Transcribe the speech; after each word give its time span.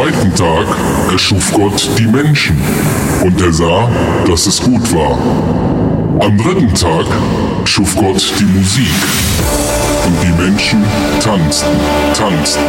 zweiten 0.00 0.34
Tag 0.34 0.66
erschuf 1.12 1.52
Gott 1.52 1.90
die 1.98 2.06
Menschen, 2.06 2.56
und 3.22 3.38
er 3.40 3.52
sah, 3.52 3.88
dass 4.26 4.46
es 4.46 4.58
gut 4.62 4.94
war. 4.94 5.18
Am 6.20 6.38
dritten 6.38 6.72
Tag 6.74 7.04
schuf 7.64 7.94
Gott 7.96 8.32
die 8.38 8.44
Musik, 8.44 8.86
und 10.06 10.16
die 10.22 10.42
Menschen 10.42 10.82
tanzten, 11.22 11.76
tanzten, 12.14 12.62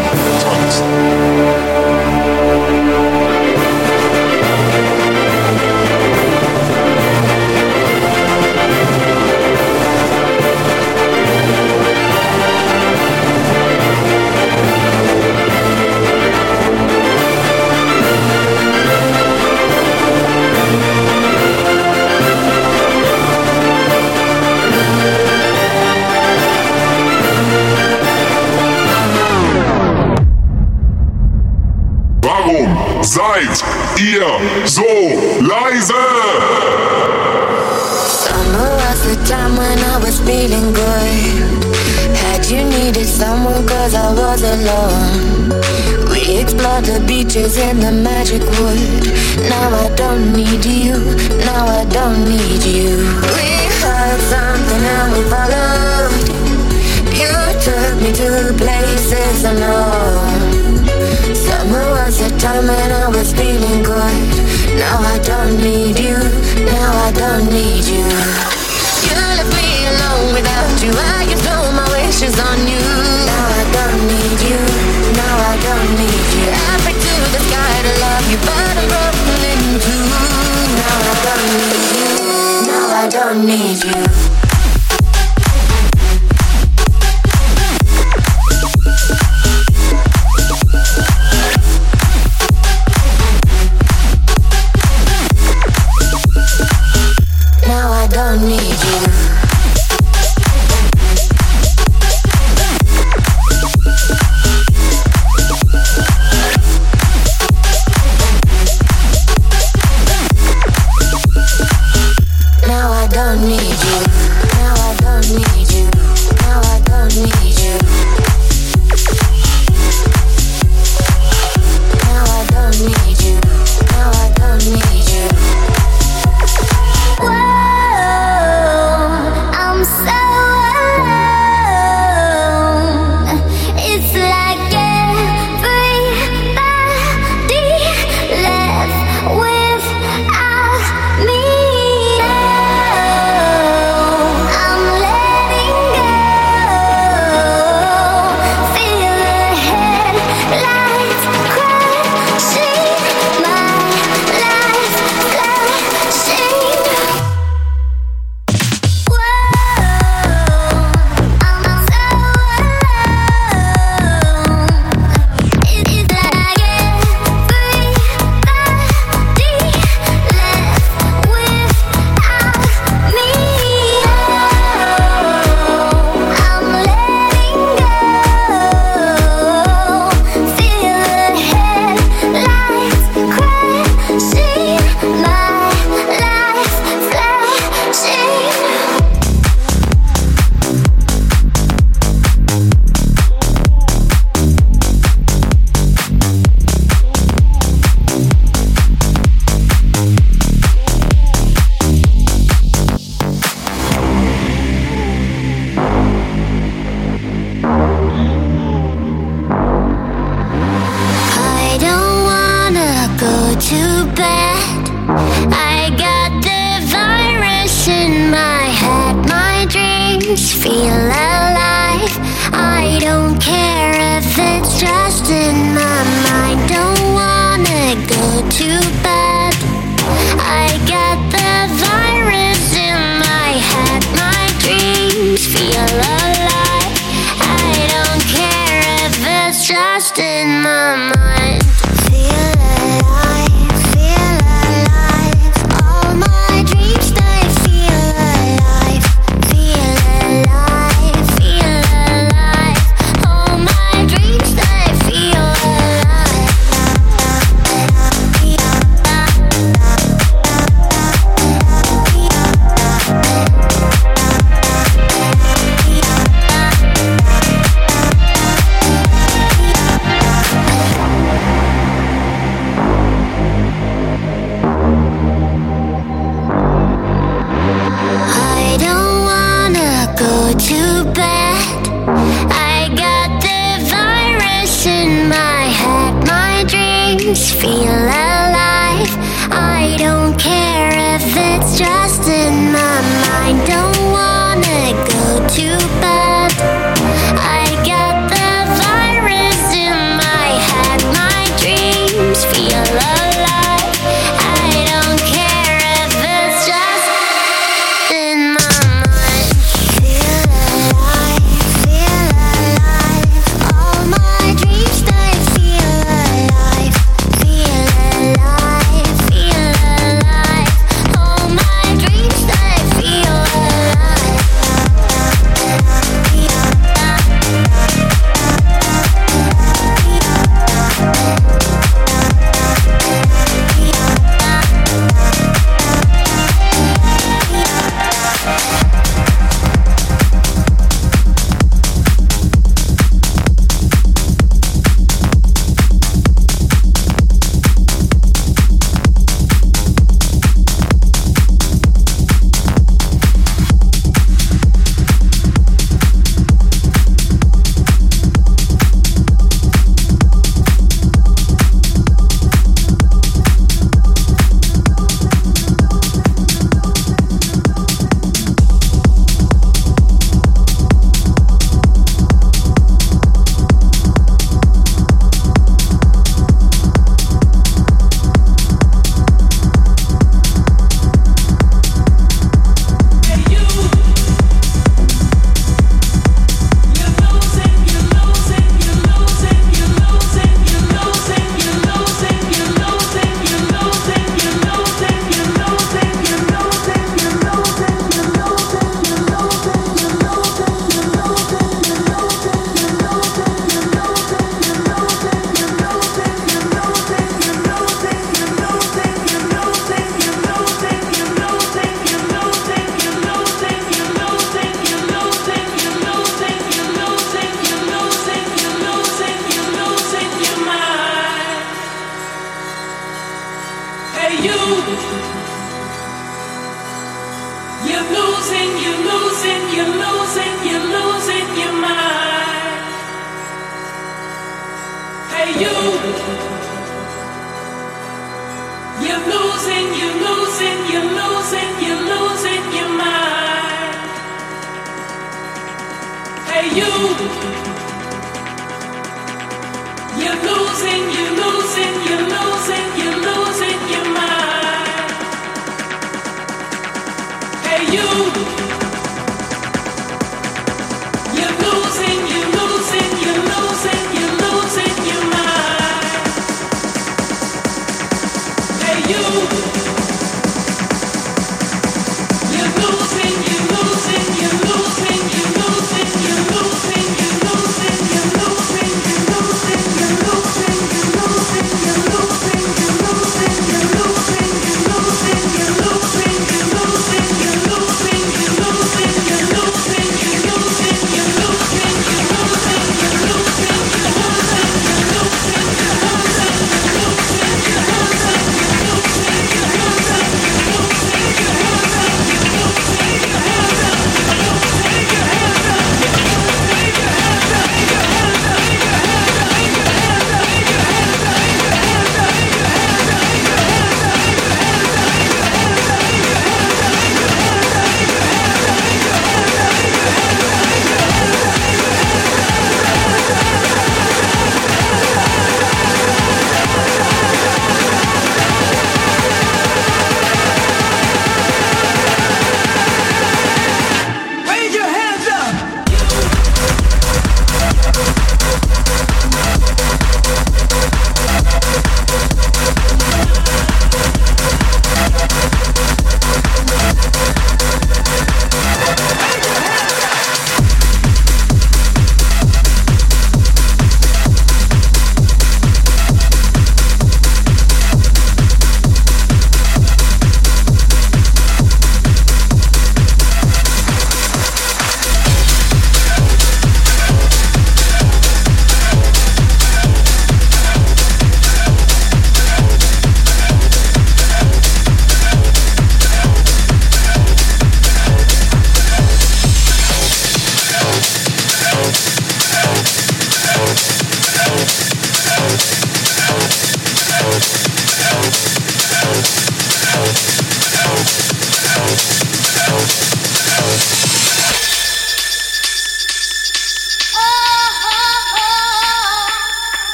tanzten. 0.44 2.11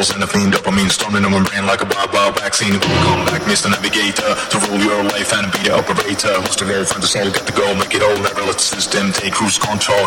Chemicals 0.00 0.14
and 0.14 0.24
a 0.24 0.26
clean 0.26 0.50
dopamine 0.50 0.90
storming 0.90 1.24
on 1.26 1.32
my 1.32 1.42
brain 1.42 1.66
like 1.66 1.82
a 1.82 1.88
wild 2.14 2.34
vaccine. 2.40 2.72
Come 2.72 3.26
back, 3.26 3.42
Mr. 3.42 3.68
Navigator, 3.70 4.32
to 4.48 4.56
rule 4.64 4.80
your 4.80 5.04
life 5.04 5.32
and 5.34 5.52
be 5.52 5.68
the 5.68 5.76
operator. 5.76 6.32
Who's 6.40 6.56
the 6.56 6.64
goal, 6.64 6.84
find 6.84 7.02
the 7.02 7.06
soul, 7.06 7.28
get 7.28 7.44
the 7.44 7.52
goal, 7.52 7.74
make 7.74 7.94
it 7.94 8.02
all, 8.02 8.16
never 8.16 8.40
let 8.40 8.56
the 8.56 8.64
system 8.64 9.12
take 9.12 9.34
cruise 9.34 9.58
control. 9.58 10.06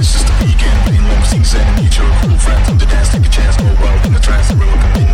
This 0.00 0.16
is 0.16 0.24
the 0.24 0.32
weekend, 0.40 0.78
pain 0.88 1.02
long 1.04 1.20
and 1.20 1.84
nature, 1.84 2.08
cool 2.24 2.38
friends 2.40 2.68
on 2.70 2.78
the 2.78 2.86
dance, 2.86 3.12
take 3.12 3.26
a 3.26 3.28
chance, 3.28 3.56
oh, 3.60 3.68
go 3.68 3.84
wild 3.84 4.06
in 4.06 4.12
the 4.14 4.20
trance, 4.20 4.48
the 4.48 4.56
game 4.56 5.05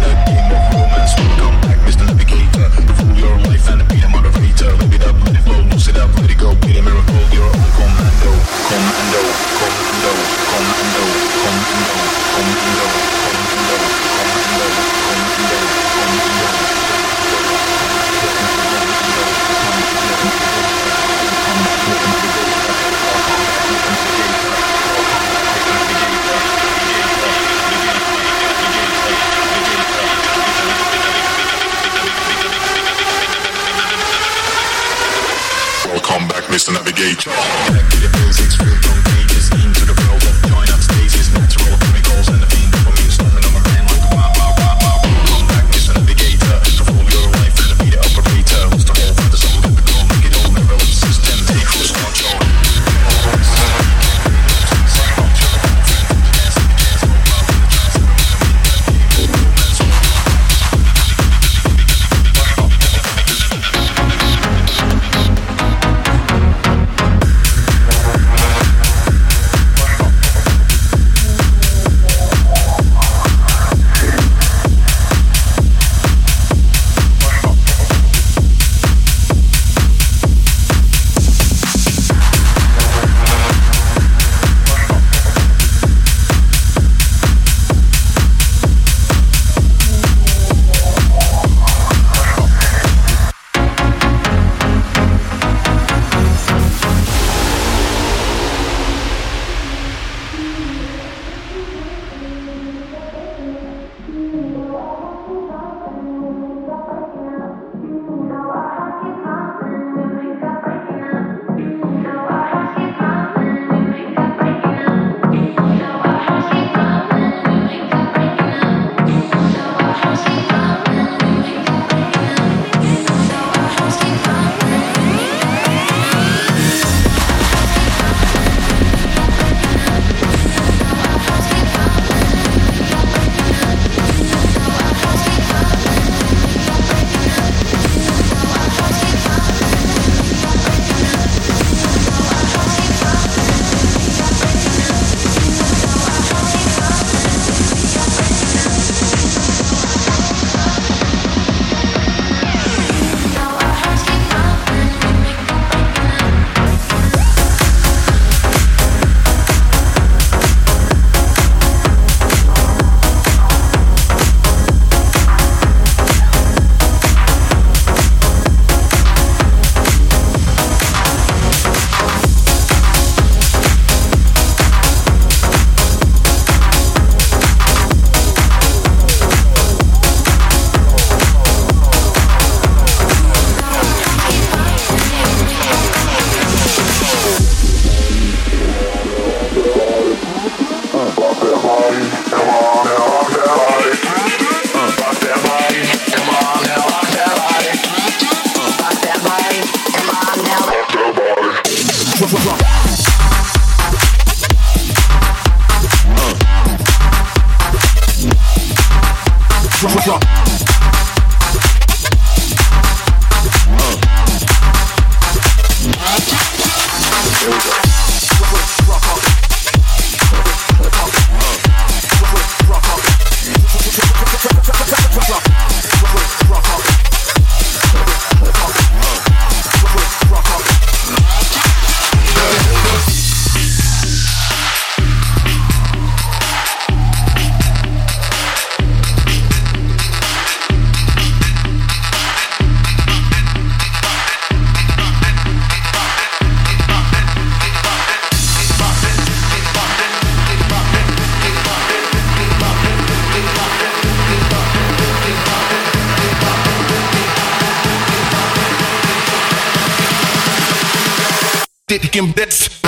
making 262.12 262.33
bets. 262.33 262.82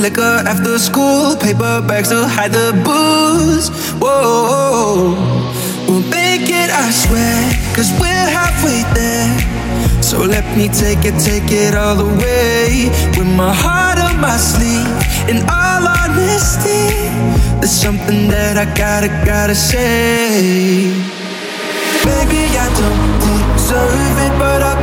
liquor 0.00 0.42
after 0.48 0.78
school, 0.78 1.36
paper 1.36 1.82
bags 1.86 2.08
to 2.08 2.26
hide 2.26 2.52
the 2.52 2.72
booze. 2.84 3.68
Whoa, 4.00 5.12
we'll 5.86 6.06
make 6.08 6.48
it, 6.48 6.70
I 6.72 6.90
swear, 6.90 7.36
cause 7.76 7.92
we're 8.00 8.28
halfway 8.32 8.80
there. 8.96 9.28
So 10.02 10.24
let 10.24 10.44
me 10.56 10.68
take 10.68 11.04
it, 11.04 11.20
take 11.20 11.52
it 11.52 11.74
all 11.74 11.96
the 11.96 12.08
way. 12.24 12.88
With 13.16 13.28
my 13.36 13.52
heart 13.52 13.98
on 13.98 14.18
my 14.20 14.36
sleeve, 14.38 14.88
in 15.28 15.44
all 15.48 15.84
honesty, 15.84 16.88
there's 17.60 17.70
something 17.70 18.28
that 18.28 18.56
I 18.56 18.64
gotta, 18.74 19.08
gotta 19.26 19.54
say. 19.54 20.96
Maybe 22.08 22.40
I 22.56 22.66
don't 22.80 23.12
deserve 23.52 24.16
it, 24.26 24.34
but 24.38 24.62
I 24.62 24.79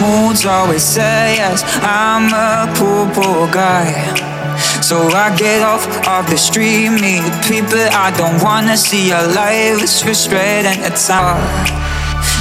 moods 0.00 0.46
always 0.46 0.82
say 0.82 1.36
yes. 1.36 1.62
I'm 1.82 2.32
a 2.32 2.72
poor, 2.76 3.06
poor 3.14 3.50
guy. 3.50 3.90
So 4.82 4.96
I 5.08 5.34
get 5.36 5.62
off 5.62 5.86
of 6.06 6.28
the 6.28 6.36
street, 6.36 6.90
meet 6.90 7.24
people 7.48 7.80
I 7.90 8.12
don't 8.16 8.42
wanna 8.42 8.76
see. 8.76 9.08
Your 9.08 9.26
life 9.32 9.82
is 9.82 10.02
frustrating, 10.02 10.78
it's 10.84 11.08
hard. 11.08 11.40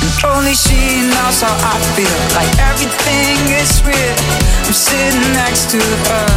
And 0.04 0.14
only 0.28 0.54
she 0.54 1.08
knows 1.08 1.40
how 1.40 1.56
I 1.56 1.76
feel, 1.96 2.20
like 2.36 2.52
everything 2.60 3.40
is 3.62 3.72
real. 3.88 4.18
I'm 4.68 4.74
sitting 4.74 5.32
next 5.40 5.72
to 5.72 5.80
her, 5.80 6.28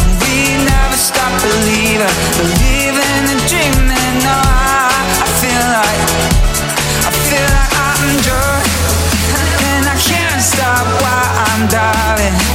and 0.00 0.08
we 0.24 0.56
never 0.64 0.96
stop 0.96 1.32
believing, 1.44 2.16
believing 2.40 2.75
darling. 11.68 12.45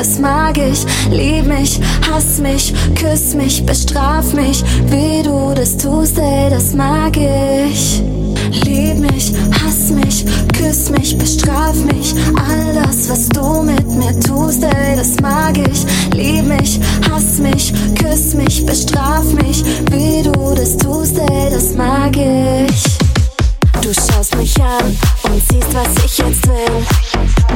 Das 0.00 0.18
mag 0.18 0.56
ich. 0.56 0.86
Lieb 1.10 1.46
mich, 1.46 1.78
hass 2.10 2.38
mich, 2.38 2.72
küss 2.94 3.34
mich, 3.34 3.66
bestraf 3.66 4.32
mich. 4.32 4.64
Wie 4.86 5.22
du 5.22 5.52
das 5.54 5.76
tust, 5.76 6.18
ey, 6.18 6.48
das 6.48 6.72
mag 6.72 7.14
ich. 7.18 8.02
Lieb 8.64 8.98
mich, 8.98 9.34
hass 9.62 9.90
mich, 9.90 10.24
küss 10.56 10.88
mich, 10.88 11.18
bestraf 11.18 11.76
mich. 11.84 12.14
All 12.34 12.74
das, 12.82 13.10
was 13.10 13.28
du 13.28 13.62
mit 13.62 13.86
mir 13.94 14.18
tust, 14.20 14.62
ey, 14.62 14.96
das 14.96 15.20
mag 15.20 15.58
ich. 15.58 15.84
Lieb 16.14 16.46
mich, 16.46 16.80
hass 17.10 17.38
mich, 17.38 17.70
küss 17.94 18.32
mich, 18.32 18.64
bestraf 18.64 19.24
mich. 19.34 19.62
Wie 19.90 20.22
du 20.22 20.54
das 20.54 20.78
tust, 20.78 21.18
ey, 21.18 21.50
das 21.50 21.74
mag 21.74 22.16
ich. 22.16 22.98
Du 23.82 23.92
schaust 23.92 24.34
mich 24.36 24.56
an 24.62 24.96
und 25.32 25.42
siehst, 25.42 25.74
was 25.74 26.04
ich 26.04 26.18
jetzt 26.18 26.46
will. 26.48 26.84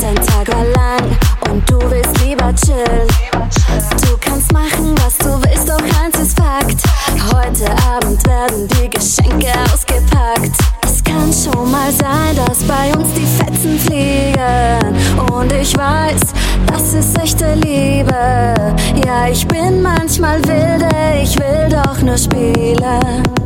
Dein 0.01 0.15
Tag 0.17 0.49
war 0.49 0.65
lang 0.65 1.17
und 1.51 1.69
du 1.69 1.79
willst 1.91 2.21
lieber 2.25 2.55
chillen. 2.55 3.09
Du 4.03 4.17
kannst 4.21 4.53
machen, 4.53 4.95
was 5.05 5.19
du 5.19 5.41
willst, 5.43 5.69
doch 5.69 6.03
eins 6.03 6.19
ist 6.19 6.39
Fakt. 6.39 6.83
Heute 7.35 7.71
Abend 7.89 8.27
werden 8.27 8.69
die 8.69 8.91
Geschenke 8.91 9.53
ausgepackt. 9.73 10.57
Es 10.85 11.03
kann 11.03 11.33
schon 11.33 11.71
mal 11.71 11.91
sein, 11.93 12.37
dass 12.37 12.63
bei 12.65 12.93
uns 12.97 13.09
die 13.15 13.27
Fetzen 13.27 13.79
fliegen. 13.79 15.33
Und 15.33 15.53
ich 15.53 15.77
weiß, 15.77 16.21
das 16.67 16.93
ist 16.95 17.19
echte 17.19 17.55
Liebe. 17.55 18.75
Ja, 19.05 19.29
ich 19.31 19.47
bin 19.49 19.83
manchmal 19.83 20.43
wilde, 20.45 20.89
ich 21.23 21.37
will 21.39 21.69
doch 21.71 22.01
nur 22.03 22.19
spielen. 22.19 23.44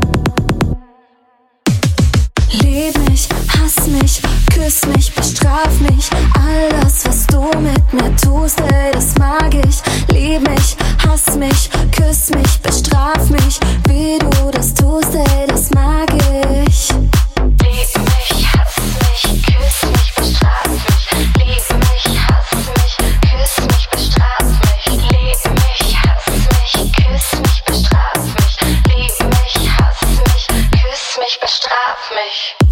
Mich, 4.08 4.22
küss 4.54 4.86
mich, 4.86 5.14
bestraf 5.14 5.80
mich. 5.80 6.10
All 6.34 6.68
das, 6.80 7.04
was 7.04 7.26
du 7.26 7.42
mit 7.58 7.92
mir 7.92 8.14
tust, 8.16 8.60
ey, 8.60 8.92
das 8.92 9.14
mag 9.18 9.54
ich. 9.54 9.82
Lieb 10.08 10.48
mich, 10.48 10.76
hass 11.06 11.36
mich, 11.36 11.70
küss 11.92 12.30
mich, 12.30 12.58
bestraf 12.62 13.28
mich. 13.30 13.60
Wie 13.88 14.18
du 14.18 14.50
das 14.50 14.72
tust, 14.74 15.14
ey, 15.14 15.46
das 15.46 15.70
mag 15.70 16.08
ich. 16.14 16.88
Lieb 16.90 17.90
mich, 17.98 18.48
hass 18.52 18.76
mich, 18.98 19.42
küss 19.44 19.90
mich, 19.90 20.14
bestraf 20.14 20.68
mich. 20.68 21.08
Lieb 21.36 21.68
mich, 21.78 22.20
hass 22.28 22.50
mich, 22.76 22.96
küss 23.20 23.66
mich, 23.66 23.88
bestraf 23.90 24.44
mich. 24.64 24.84
Lieb 24.86 25.42
mich, 25.54 25.96
hass 26.02 26.26
mich, 26.28 26.92
küss 26.92 27.40
mich, 27.40 27.62
bestraf 27.64 28.22
mich. 28.24 28.56
Lieb 28.86 29.16
mich, 29.28 29.70
hass 29.78 30.00
mich, 30.02 30.46
küss 30.70 31.18
mich, 31.18 31.40
bestraf 31.40 32.10
mich. 32.14 32.67